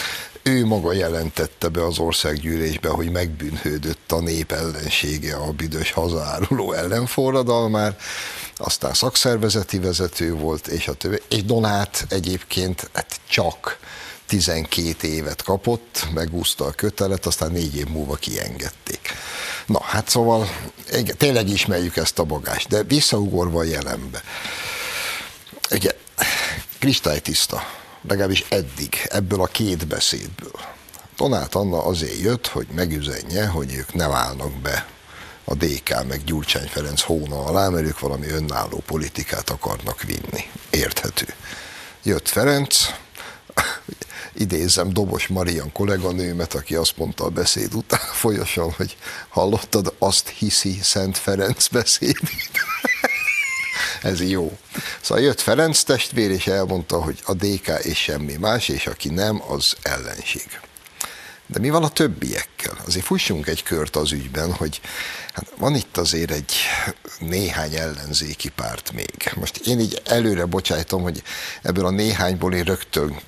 [0.42, 7.96] ő maga jelentette be az országgyűlésbe, hogy megbűnhődött a nép ellensége a büdös hazáruló ellenforradalmár,
[8.57, 11.22] aztán szakszervezeti vezető volt, és a többi.
[11.29, 13.79] És Donát egyébként hát csak
[14.27, 19.01] 12 évet kapott, megúszta a kötelet, aztán négy év múlva kiengedték.
[19.66, 20.48] Na, hát szóval
[21.16, 24.22] tényleg ismerjük ezt a bagást, de visszaugorva a jelenbe.
[25.70, 25.90] Ugye,
[26.79, 27.62] kristálytiszta,
[28.09, 30.61] legalábbis eddig, ebből a két beszédből.
[31.16, 34.87] Donát Anna azért jött, hogy megüzenje, hogy ők ne válnak be
[35.44, 40.44] a DK meg Gyurcsány Ferenc hóna alá, mert ők valami önálló politikát akarnak vinni.
[40.71, 41.27] Érthető.
[42.03, 42.77] Jött Ferenc,
[44.35, 48.97] idézem Dobos Marian kolléganőmet, aki azt mondta a beszéd után folyosan, hogy
[49.29, 52.51] hallottad, azt hiszi Szent Ferenc beszédét.
[54.02, 54.58] Ez jó.
[55.00, 59.42] Szóval jött Ferenc testvér, és elmondta, hogy a DK és semmi más, és aki nem,
[59.48, 60.61] az ellenség.
[61.46, 62.76] De mi van a többiekkel?
[62.87, 64.80] Azért fussunk egy kört az ügyben, hogy
[65.32, 66.52] hát van itt azért egy
[67.18, 69.32] néhány ellenzéki párt még.
[69.34, 71.22] Most én így előre bocsájtom, hogy
[71.62, 73.20] ebből a néhányból én rögtön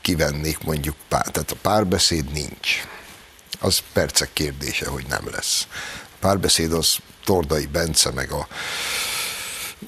[0.00, 2.84] kivennék mondjuk pár, tehát a párbeszéd nincs.
[3.60, 5.66] Az percek kérdése, hogy nem lesz.
[6.02, 8.48] A párbeszéd az Tordai Bence meg a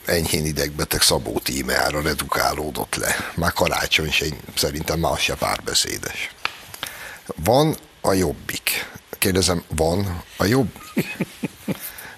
[0.05, 3.17] enyhén idegbeteg Szabó tímeára redukálódott le.
[3.35, 6.31] Már karácsony sem, szerintem már se párbeszédes.
[7.45, 8.91] Van a jobbik.
[9.19, 11.17] Kérdezem, van a jobbik?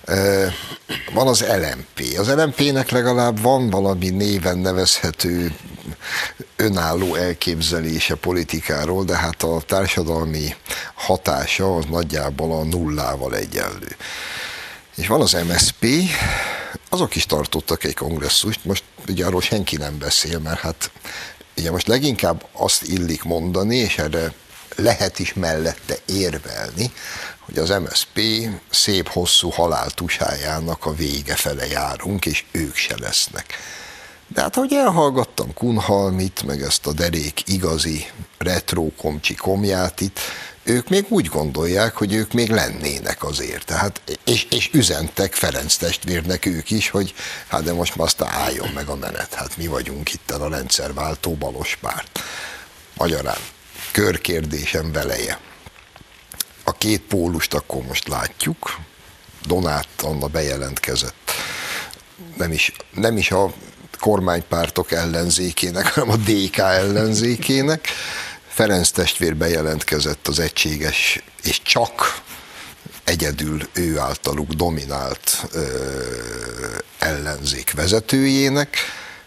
[1.14, 2.18] van az LMP.
[2.18, 5.54] Az LMP-nek legalább van valami néven nevezhető
[6.56, 10.54] önálló elképzelése politikáról, de hát a társadalmi
[10.94, 13.96] hatása az nagyjából a nullával egyenlő.
[15.00, 15.86] És van az MSP,
[16.88, 20.90] azok is tartottak egy kongresszust, most ugye arról senki nem beszél, mert hát
[21.56, 24.32] ugye most leginkább azt illik mondani, és erre
[24.76, 26.92] lehet is mellette érvelni,
[27.38, 28.20] hogy az MSP
[28.70, 33.54] szép hosszú haláltusájának a vége fele járunk, és ők se lesznek.
[34.28, 38.06] De hát, ahogy elhallgattam Kunhalmit, meg ezt a derék igazi
[38.38, 40.18] retro komcsi komját itt,
[40.70, 43.64] ők még úgy gondolják, hogy ők még lennének azért.
[43.64, 47.14] Tehát, és, és üzentek Ferenc testvérnek ők is, hogy
[47.48, 49.34] hát de most már aztán álljon meg a menet.
[49.34, 52.20] Hát mi vagyunk itt a rendszerváltó balos párt.
[52.96, 53.38] Magyarán
[53.92, 55.38] körkérdésem veleje.
[56.64, 58.78] A két pólust akkor most látjuk.
[59.46, 61.30] Donát Anna bejelentkezett.
[62.36, 63.52] Nem is, nem is a
[63.98, 67.88] kormánypártok ellenzékének, hanem a DK ellenzékének.
[68.60, 72.20] Ferenc testvér bejelentkezett az egységes, és csak
[73.04, 75.62] egyedül ő általuk dominált ö,
[76.98, 78.76] ellenzék vezetőjének.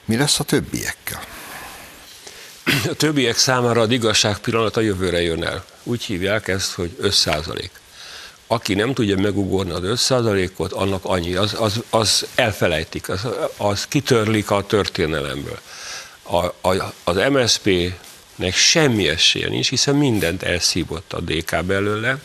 [0.06, 1.24] Mi lesz a többiekkel?
[2.92, 5.66] A többiek számára az igazság pillanat a jövőre jön el.
[5.84, 7.30] Úgy hívják ezt, hogy 5
[8.48, 13.86] Aki nem tudja megugorni az 5 ot annak annyi, az, az, az elfelejtik, az, az
[13.88, 15.60] kitörlik a történelemből.
[16.24, 17.18] A, a, az
[18.44, 22.18] MSZP-nek semmi esélye nincs, hiszen mindent elszívott a DK belőle,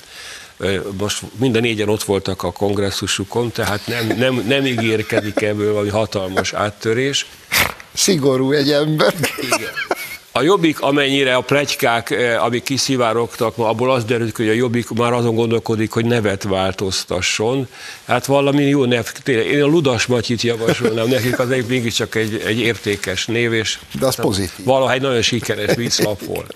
[0.98, 6.52] most minden négyen ott voltak a kongresszusukon, tehát nem, nem, nem ígérkedik ebből valami hatalmas
[6.52, 7.26] áttörés.
[7.92, 9.14] Szigorú egy ember.
[9.40, 9.72] Igen.
[10.38, 14.90] A Jobbik, amennyire a plegykák, eh, amik kiszivárogtak, ma abból az derült, hogy a Jobbik
[14.90, 17.68] már azon gondolkodik, hogy nevet változtasson.
[18.06, 19.46] Hát valami jó nev, tényleg.
[19.46, 24.06] Én a Ludas Matyit javasolnám nekik, az egy, mégiscsak egy, egy értékes név, és De
[24.06, 24.64] az pozitív.
[24.64, 26.54] valahogy nagyon sikeres vízlap volt.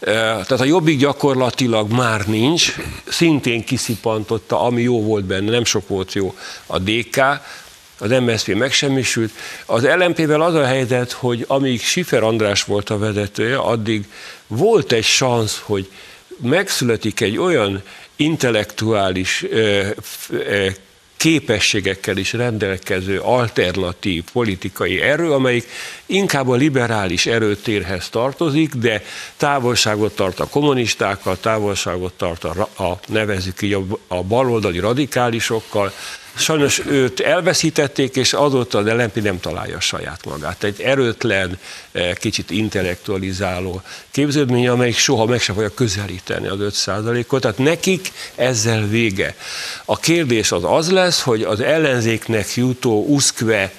[0.00, 2.74] Eh, tehát a Jobbik gyakorlatilag már nincs,
[3.08, 6.34] szintén kiszipantotta, ami jó volt benne, nem sok volt jó
[6.66, 7.20] a DK,
[7.98, 9.32] az MSZP megsemmisült.
[9.66, 14.04] Az LMP-vel az a helyzet, hogy amíg Sifer András volt a vezetője, addig
[14.46, 15.90] volt egy szansz, hogy
[16.42, 17.82] megszületik egy olyan
[18.16, 19.44] intellektuális
[21.16, 25.68] képességekkel is rendelkező alternatív politikai erő, amelyik
[26.06, 29.02] inkább a liberális erőtérhez tartozik, de
[29.36, 35.92] távolságot tart a kommunistákkal, távolságot tart a, a nevezük így a, a baloldali radikálisokkal,
[36.38, 40.64] Sajnos őt elveszítették, és azóta az LNP nem találja saját magát.
[40.64, 41.58] Egy erőtlen,
[41.92, 47.40] eh, kicsit intellektualizáló képződmény, amelyik soha meg sem fogja közelíteni az 5%-ot.
[47.40, 49.34] Tehát nekik ezzel vége.
[49.84, 53.72] A kérdés az az lesz, hogy az ellenzéknek jutó uszkve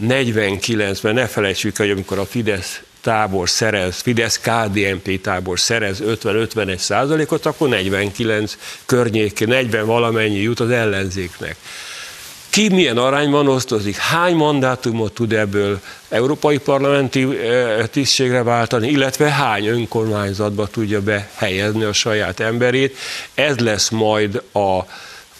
[0.00, 7.46] 49-ben ne felejtsük, hogy amikor a Fidesz tábor szerez, Fidesz KDNP tábor szerez 50-51 százalékot,
[7.46, 11.56] akkor 49 környék, 40 valamennyi jut az ellenzéknek.
[12.50, 19.66] Ki milyen arányban osztozik, hány mandátumot tud ebből európai parlamenti eh, tisztségre váltani, illetve hány
[19.66, 22.96] önkormányzatba tudja behelyezni a saját emberét.
[23.34, 24.78] Ez lesz majd a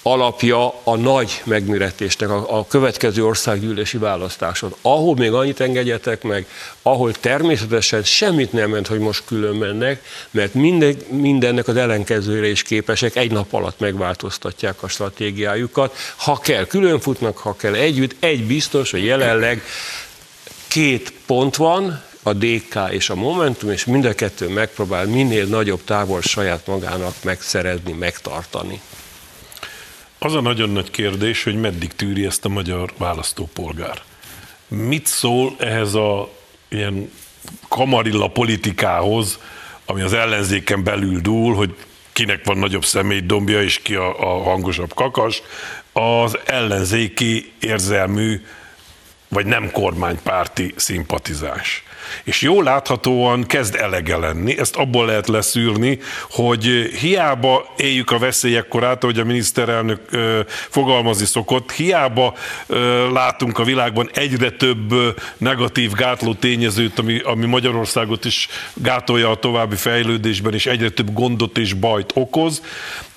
[0.03, 4.75] alapja a nagy megméretésnek, a, a következő országgyűlési választáson.
[4.83, 6.47] Ahol még annyit engedjetek meg,
[6.83, 12.63] ahol természetesen semmit nem ment, hogy most külön mennek, mert minden, mindennek az ellenkezőre is
[12.63, 15.97] képesek, egy nap alatt megváltoztatják a stratégiájukat.
[16.17, 19.63] Ha kell, külön futnak, ha kell együtt, egy biztos, hogy jelenleg
[20.69, 25.85] két pont van, a DK és a Momentum, és mind a kettő megpróbál minél nagyobb
[25.85, 28.81] távol saját magának megszerezni, megtartani.
[30.25, 34.03] Az a nagyon nagy kérdés, hogy meddig tűri ezt a magyar választópolgár.
[34.69, 36.31] Mit szól ehhez a
[36.69, 37.11] ilyen
[37.69, 39.39] kamarilla politikához,
[39.87, 41.77] ami az ellenzéken belül dúl, hogy
[42.13, 45.43] kinek van nagyobb személydombja és ki a, a hangosabb kakas,
[45.93, 48.41] az ellenzéki érzelmű
[49.33, 51.85] vagy nem kormánypárti szimpatizás
[52.25, 54.59] és jól láthatóan kezd elege lenni.
[54.59, 55.99] Ezt abból lehet leszűrni,
[56.31, 56.65] hogy
[57.01, 60.41] hiába éljük a veszélyek korát, ahogy a miniszterelnök ö,
[60.71, 62.35] fogalmazni szokott, hiába
[62.67, 69.31] ö, látunk a világban egyre több ö, negatív gátló tényezőt, ami, ami Magyarországot is gátolja
[69.31, 72.63] a további fejlődésben, és egyre több gondot és bajt okoz.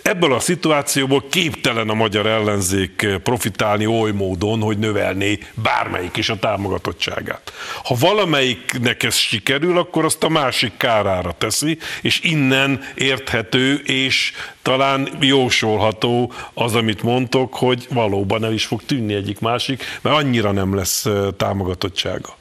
[0.05, 6.39] Ebből a szituációból képtelen a magyar ellenzék profitálni oly módon, hogy növelné bármelyik is a
[6.39, 7.53] támogatottságát.
[7.83, 15.09] Ha valamelyiknek ez sikerül, akkor azt a másik kárára teszi, és innen érthető és talán
[15.19, 20.75] jósolható az, amit mondtok, hogy valóban el is fog tűnni egyik másik, mert annyira nem
[20.75, 22.37] lesz támogatottsága.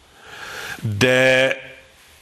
[0.98, 1.57] De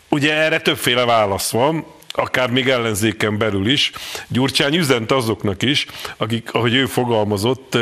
[0.09, 3.90] ugye erre többféle válasz van akár még ellenzéken belül is.
[4.29, 7.79] Gyurcsány üzent azoknak is, akik, ahogy ő fogalmazott,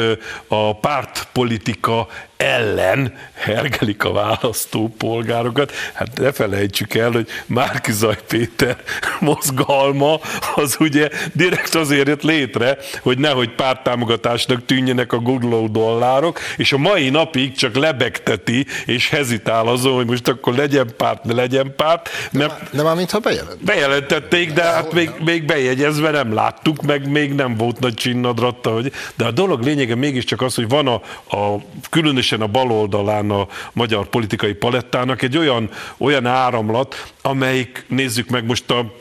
[0.46, 2.08] a pártpolitika
[2.40, 5.72] ellen hergelik a választópolgárokat.
[5.92, 8.76] Hát ne felejtsük el, hogy Márki Zaj Péter
[9.18, 10.20] mozgalma
[10.54, 16.78] az ugye direkt azért jött létre, hogy nehogy párttámogatásnak tűnjenek a Google dollárok, és a
[16.78, 22.08] mai napig csak lebegteti és hezitál azon, hogy most akkor legyen párt, ne legyen párt.
[22.32, 23.64] Mert de már mintha bejelent.
[23.64, 28.92] Bejelentették, de hát még, még bejegyezve nem láttuk, meg még nem volt nagy csinnadratta, hogy,
[29.16, 30.94] de a dolog lényege mégiscsak az, hogy van a,
[31.36, 37.84] a különös különösen a bal oldalán a magyar politikai palettának egy olyan, olyan áramlat, amelyik,
[37.88, 38.98] nézzük meg most a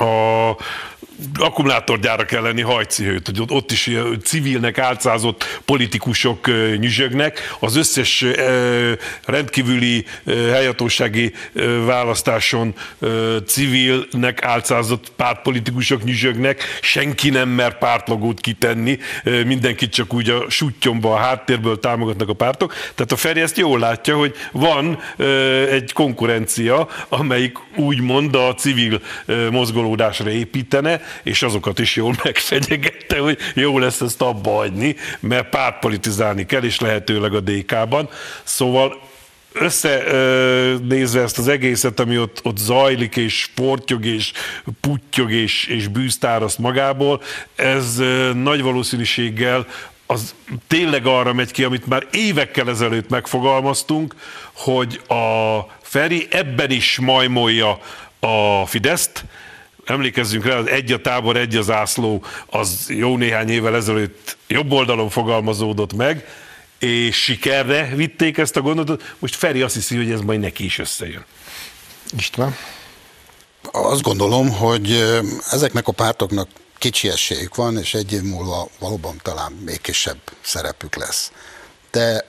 [0.00, 0.56] a
[1.38, 3.90] akkumulátorgyárak elleni hajcihőt, hogy ott is
[4.24, 6.46] civilnek álcázott politikusok
[6.78, 8.24] nyüzsögnek, az összes
[9.24, 11.32] rendkívüli helyhatósági
[11.84, 12.74] választáson
[13.46, 18.98] civilnek álcázott pártpolitikusok nyüzsögnek, senki nem mer pártlogót kitenni,
[19.44, 22.74] mindenkit csak úgy a sutyomba, a háttérből támogatnak a pártok.
[22.94, 25.02] Tehát a Feri ezt jól látja, hogy van
[25.70, 29.00] egy konkurencia, amelyik úgymond a civil
[29.50, 36.46] mozgolódásra építene, és azokat is jól megfenyegette, hogy jó lesz ezt abba hagyni, mert pártpolitizálni
[36.46, 38.08] kell, és lehetőleg a DK-ban.
[38.42, 39.00] Szóval
[39.52, 44.32] összenézve ezt az egészet, ami ott, ott zajlik, és portyog, és
[44.80, 47.22] puttyog, és, és bűztáraszt magából,
[47.54, 48.02] ez
[48.34, 49.66] nagy valószínűséggel
[50.10, 50.34] az
[50.66, 54.14] tényleg arra megy ki, amit már évekkel ezelőtt megfogalmaztunk,
[54.52, 57.78] hogy a Feri ebben is majmolja
[58.20, 59.24] a Fideszt,
[59.88, 64.72] emlékezzünk rá, az egy a tábor, egy az ászló, az jó néhány évvel ezelőtt jobb
[64.72, 66.26] oldalon fogalmazódott meg,
[66.78, 69.14] és sikerre vitték ezt a gondolatot.
[69.18, 71.24] Most Feri azt hiszi, hogy ez majd neki is összejön.
[72.16, 72.56] István?
[73.72, 75.04] Azt gondolom, hogy
[75.50, 76.48] ezeknek a pártoknak
[76.78, 81.32] kicsi esélyük van, és egy év múlva valóban talán még kisebb szerepük lesz.
[81.90, 82.24] De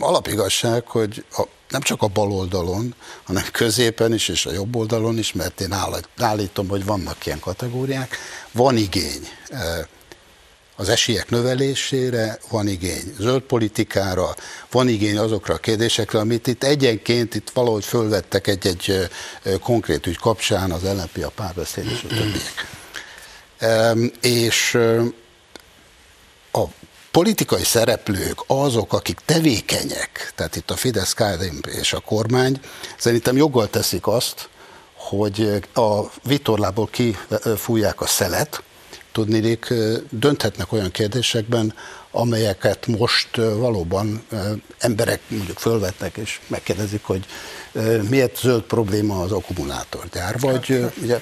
[0.00, 1.42] alapigazság, hogy a
[1.72, 2.94] nem csak a bal oldalon,
[3.24, 5.74] hanem középen is, és a jobb oldalon is, mert én
[6.16, 8.16] állítom, hogy vannak ilyen kategóriák,
[8.52, 9.60] van igény eh,
[10.76, 14.34] az esélyek növelésére, van igény zöld politikára,
[14.70, 19.08] van igény azokra a kérdésekre, amit itt egyenként itt valahogy fölvettek egy-egy
[19.42, 22.80] eh, konkrét ügy kapcsán, az LNP, a párbeszéd és a többiek.
[24.20, 25.04] És eh,
[27.12, 32.60] politikai szereplők, azok, akik tevékenyek, tehát itt a Fidesz, KDNP és a kormány,
[32.98, 34.48] szerintem joggal teszik azt,
[34.94, 38.62] hogy a vitorlából kifújják a szelet,
[39.12, 39.74] tudnék,
[40.10, 41.74] dönthetnek olyan kérdésekben,
[42.10, 44.26] amelyeket most valóban
[44.78, 47.24] emberek mondjuk fölvetnek és megkérdezik, hogy
[48.08, 51.20] miért zöld probléma az akkumulátorgyár, vagy ugye,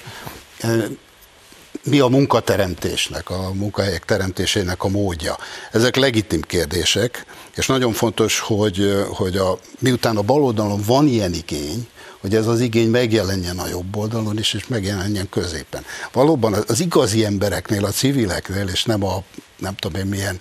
[1.83, 5.37] mi a munkateremtésnek, a munkahelyek teremtésének a módja.
[5.71, 7.25] Ezek legitim kérdések,
[7.55, 11.87] és nagyon fontos, hogy, hogy a, miután a baloldalon van ilyen igény,
[12.21, 15.85] hogy ez az igény megjelenjen a jobb oldalon is, és megjelenjen középen.
[16.11, 19.23] Valóban az igazi embereknél, a civileknél, és nem a
[19.57, 20.39] nem tudom én milyen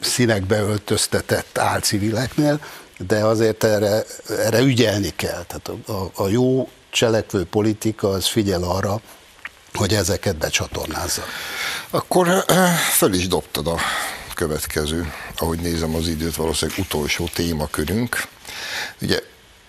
[0.00, 2.60] színekbe öltöztetett álcivileknél,
[3.06, 5.44] de azért erre, erre ügyelni kell.
[5.46, 9.00] Tehát a, a jó cselekvő politika az figyel arra,
[9.74, 11.22] hogy ezeket becsatornázza.
[11.90, 12.44] Akkor
[12.96, 13.78] föl is dobtad a
[14.34, 18.28] következő, ahogy nézem az időt, valószínűleg utolsó témakörünk.
[19.00, 19.18] Ugye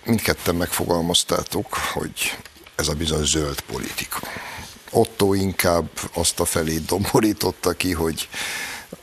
[0.04, 2.36] mindketten megfogalmaztátok, hogy
[2.74, 4.18] ez a bizony zöld politika.
[4.90, 8.28] Otto inkább azt a felé domborította ki, hogy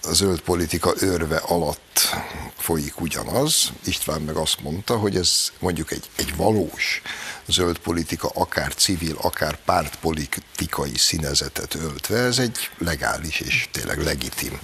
[0.04, 2.16] a zöld politika örve alatt
[2.58, 3.72] folyik ugyanaz.
[3.86, 7.02] István meg azt mondta, hogy ez mondjuk egy, egy valós
[7.48, 14.60] zöld politika, akár civil, akár pártpolitikai színezetet öltve, ez egy legális és tényleg legitim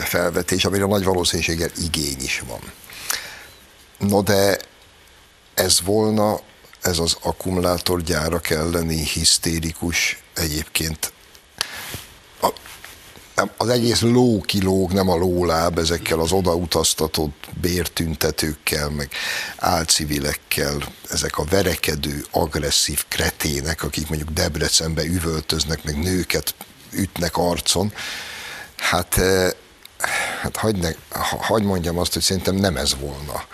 [0.00, 2.60] felvetés, amire nagy valószínűséggel igény is van.
[3.98, 4.58] No de
[5.54, 6.40] ez volna,
[6.80, 11.12] ez az akkumulátorgyárak elleni hisztérikus egyébként
[13.56, 19.10] az egész ló kilóg, nem a lóláb, ezekkel az odautaztatott bértüntetőkkel, meg
[19.56, 20.76] álcivilekkel,
[21.10, 26.54] ezek a verekedő, agresszív kretének, akik mondjuk Debrecenbe üvöltöznek, meg nőket
[26.90, 27.92] ütnek arcon,
[28.76, 29.50] hát, eh,
[30.40, 30.90] hát hagyd, ne,
[31.40, 33.44] hagyd mondjam azt, hogy szerintem nem ez volna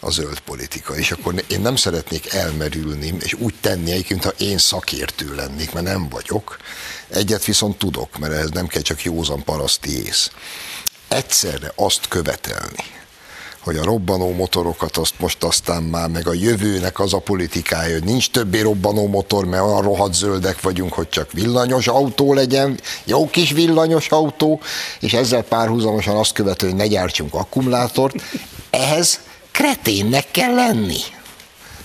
[0.00, 5.34] a zöld politika, és akkor én nem szeretnék elmerülni, és úgy tenni egyébként, én szakértő
[5.34, 6.56] lennék, mert nem vagyok.
[7.12, 10.30] Egyet viszont tudok, mert ez nem kell csak józan paraszti ész.
[11.08, 12.84] Egyszerre azt követelni,
[13.60, 18.04] hogy a robbanó motorokat azt most aztán már meg a jövőnek az a politikája, hogy
[18.04, 23.30] nincs többé robbanó motor, mert olyan rohadt zöldek vagyunk, hogy csak villanyos autó legyen, jó
[23.30, 24.60] kis villanyos autó,
[25.00, 28.14] és ezzel párhuzamosan azt követő, hogy ne gyártsunk akkumulátort,
[28.70, 31.00] ehhez kreténnek kell lenni.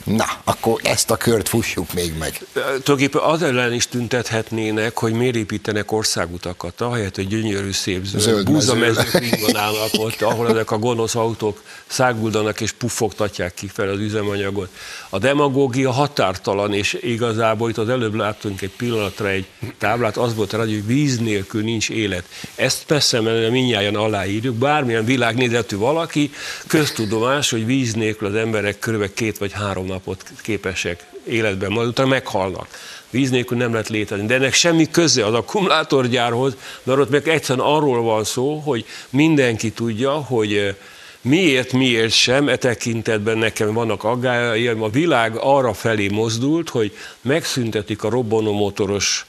[0.08, 2.41] Na, akkor ezt a kört fussuk még meg.
[2.53, 8.45] Tulajdonképpen az ellen is tüntethetnének, hogy miért építenek országutakat, ahelyett, hogy gyönyörű szép zöld, zöld
[8.45, 9.22] búzamezők
[9.53, 14.70] állnak ott, ahol ezek a gonosz autók száguldanak és puffogtatják ki fel az üzemanyagot.
[15.10, 19.45] A demagógia határtalan, és igazából itt az előbb láttunk egy pillanatra egy
[19.78, 22.24] táblát, az volt rá, hogy víz nélkül nincs élet.
[22.55, 26.32] Ezt persze, mert minnyáján aláírjuk, bármilyen világnézetű valaki,
[26.68, 32.10] köztudomás, hogy víz nélkül az emberek körülbelül két vagy három napot képesek életben, majd utána
[32.10, 32.68] meghalnak.
[33.10, 34.26] Víz nélkül nem lehet létezni.
[34.26, 39.72] De ennek semmi köze az akkumulátorgyárhoz, mert ott meg egyszerűen arról van szó, hogy mindenki
[39.72, 40.76] tudja, hogy
[41.22, 48.04] Miért, miért sem, e tekintetben nekem vannak aggályaim, a világ arra felé mozdult, hogy megszüntetik
[48.04, 49.26] a robbanómotoros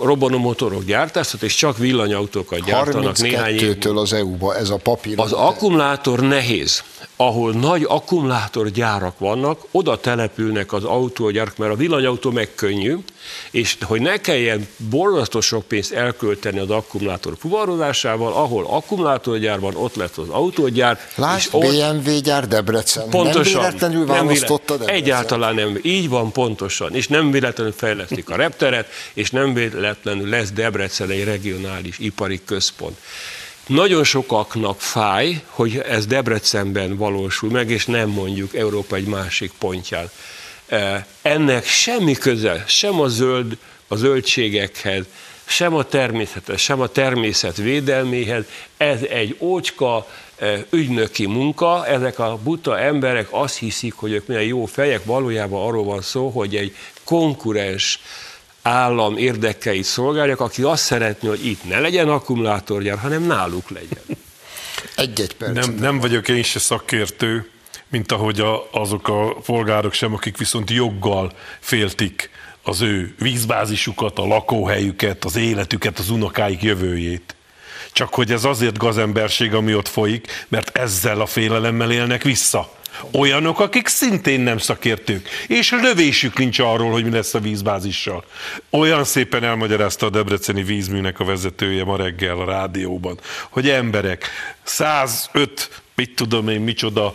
[0.00, 5.20] robbanómotorok gyártását, és csak villanyautókat gyártanak néhány évtől az EU-ba ez a papír.
[5.20, 6.82] Az akkumulátor nehéz
[7.16, 12.96] ahol nagy akkumulátorgyárak vannak, oda települnek az autógyárak, mert a villanyautó meg könnyű,
[13.50, 19.94] és hogy ne kelljen borzasztó sok pénzt elkölteni az akkumulátor fuvarozásával, ahol akkumulátorgyár van, ott
[19.94, 21.00] lett az autógyár.
[21.14, 23.08] Lásd, és BMW gyár Debrecen.
[23.08, 23.60] Pontosan.
[23.60, 25.78] Nem véletlenül választotta nem Egyáltalán nem.
[25.82, 26.94] Így van pontosan.
[26.94, 32.98] És nem véletlenül fejlesztik a repteret, és nem véletlenül lesz Debrecen egy regionális ipari központ.
[33.66, 40.10] Nagyon sokaknak fáj, hogy ez Debrecenben valósul meg, és nem mondjuk Európa egy másik pontján.
[40.66, 43.56] E, ennek semmi köze, sem a zöld,
[43.88, 45.04] a zöldségekhez,
[45.44, 48.44] sem a természethez, sem a természet védelméhez.
[48.76, 50.06] Ez egy ócska,
[50.36, 55.66] e, ügynöki munka, ezek a buta emberek azt hiszik, hogy ők milyen jó fejek, valójában
[55.66, 58.00] arról van szó, hogy egy konkurens
[58.66, 64.02] állam érdekeit szolgálják, aki azt szeretné, hogy itt ne legyen akkumulátorgyár, hanem náluk legyen.
[64.96, 65.54] Egy-egy perc.
[65.54, 67.50] Nem, nem vagyok én se szakértő,
[67.88, 72.30] mint ahogy a, azok a polgárok sem, akik viszont joggal féltik
[72.62, 77.34] az ő vízbázisukat, a lakóhelyüket, az életüket, az unokáik jövőjét.
[77.92, 82.75] Csak hogy ez azért gazemberség, ami ott folyik, mert ezzel a félelemmel élnek vissza
[83.12, 88.24] Olyanok, akik szintén nem szakértők, és lövésük nincs arról, hogy mi lesz a vízbázissal.
[88.70, 94.30] Olyan szépen elmagyarázta a Debreceni vízműnek a vezetője ma reggel a rádióban, hogy emberek,
[94.62, 97.14] 105, mit tudom én, micsoda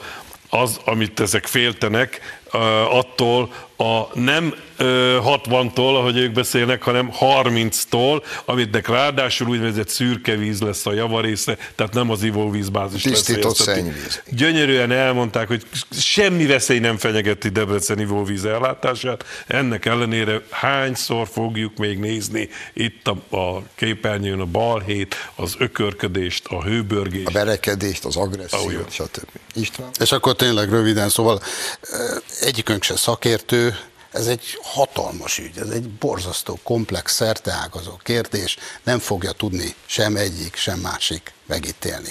[0.49, 2.39] az, amit ezek féltenek,
[2.89, 4.53] attól a nem
[5.19, 11.93] 60-tól, ahogy ők beszélnek, hanem 30-tól, amitnek ráadásul úgynevezett szürke víz lesz a javarésze, tehát
[11.93, 14.21] nem az ivóvízbázis Tisztított szennyvíz.
[14.29, 15.63] Gyönyörűen elmondták, hogy
[15.99, 23.37] semmi veszély nem fenyegeti Debrecen ivóvíz ellátását, ennek ellenére hányszor fogjuk még nézni itt a,
[23.37, 27.27] a képernyőn a balhét, az ökörködést, a hőbörgést.
[27.27, 29.27] A berekedést, az agressziót, stb.
[29.53, 29.89] István?
[29.99, 31.41] És akkor tényleg röviden, szóval
[32.41, 33.77] egyikünk se szakértő,
[34.11, 40.55] ez egy hatalmas ügy, ez egy borzasztó, komplex, szerteágazó kérdés, nem fogja tudni sem egyik,
[40.55, 42.09] sem másik megítélni.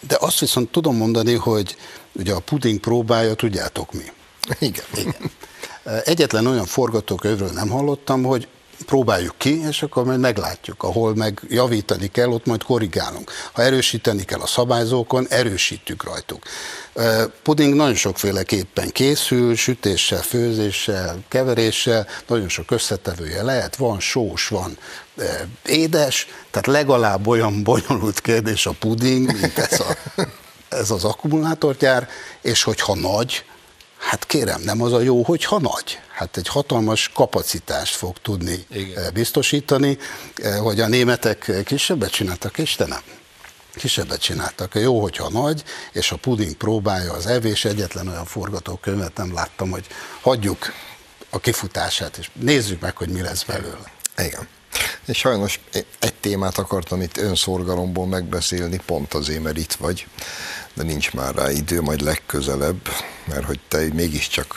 [0.00, 1.76] De azt viszont tudom mondani, hogy
[2.12, 4.04] ugye a puding próbája, tudjátok mi?
[4.58, 4.84] Igen.
[4.96, 5.30] Igen.
[6.04, 8.48] Egyetlen olyan forgatókönyvről nem hallottam, hogy
[8.84, 13.30] próbáljuk ki, és akkor majd meglátjuk, ahol meg javítani kell, ott majd korrigálunk.
[13.52, 16.42] Ha erősíteni kell a szabályzókon, erősítjük rajtuk.
[17.42, 24.78] Puding nagyon sokféleképpen készül, sütéssel, főzéssel, keveréssel, nagyon sok összetevője lehet, van sós, van
[25.66, 29.96] édes, tehát legalább olyan bonyolult kérdés a puding, mint ez, a,
[30.68, 32.08] ez az akkumulátorgyár,
[32.42, 33.44] és hogyha nagy,
[34.08, 36.00] Hát kérem, nem az a jó, hogyha nagy.
[36.22, 39.04] Hát egy hatalmas kapacitást fog tudni Igen.
[39.04, 39.98] Eh, biztosítani,
[40.36, 43.00] eh, hogy a németek kisebbet csináltak, és te nem.
[43.74, 44.74] Kisebbet csináltak.
[44.74, 45.62] Jó, hogyha nagy,
[45.92, 49.86] és a puding próbálja az evés, egyetlen olyan forgatókönyvet nem láttam, hogy
[50.20, 50.72] hagyjuk
[51.30, 53.92] a kifutását, és nézzük meg, hogy mi lesz belőle.
[54.16, 54.48] Igen.
[55.06, 55.60] És sajnos
[55.98, 60.06] egy témát akartam itt önszorgalomból megbeszélni, pont azért, mert itt vagy,
[60.74, 62.88] de nincs már rá idő, majd legközelebb,
[63.24, 64.54] mert hogy te mégiscsak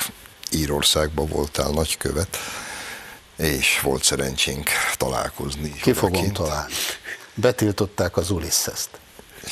[0.56, 2.38] Írországban voltál nagykövet,
[3.38, 5.74] és volt szerencsénk találkozni.
[5.82, 6.74] Ki fogom találni.
[7.34, 8.90] Betiltották az Ulisszeszt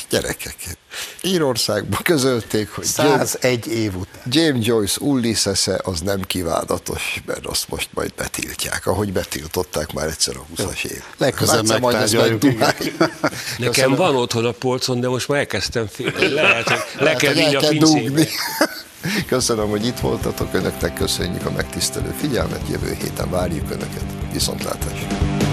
[0.10, 0.56] gyerekek.
[1.22, 4.22] Írországban közölték, hogy 101 év után.
[4.26, 10.36] James Joyce ulysses az nem kívánatos, mert azt most majd betiltják, ahogy betiltották már egyszer
[10.36, 11.04] a 20-as év.
[11.18, 12.42] Legközelebb megtárgyaljuk.
[13.58, 16.30] Nekem van otthon a polcon, de most már elkezdtem félni.
[16.30, 18.28] Lehet, hogy le kell vinni a pincébe.
[19.28, 24.06] Köszönöm, hogy itt voltatok, önöknek köszönjük a megtisztelő figyelmet, jövő héten várjuk önöket.
[24.32, 25.53] Viszontlátásra!